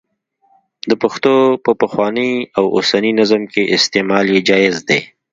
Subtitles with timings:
[0.89, 4.99] د پښتو په پخواني او اوسني نظم کې استعمال یې جائز دی.